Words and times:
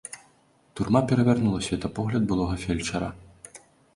Турма 0.79 1.01
перавярнула 1.11 1.59
светапогляд 1.67 2.27
былога 2.31 2.57
фельчара. 2.65 3.13